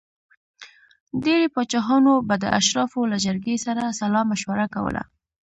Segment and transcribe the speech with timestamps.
[1.23, 5.03] ډېری پاچاهانو به د اشرافو له جرګې سره سلا مشوره کوله.